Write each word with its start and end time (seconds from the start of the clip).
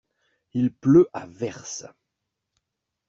Il 0.53 0.73
pleut 0.73 1.07
à 1.13 1.27
verse. 1.27 1.85